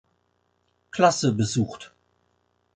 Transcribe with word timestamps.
Klasse 0.89 1.31
besucht. 1.31 1.93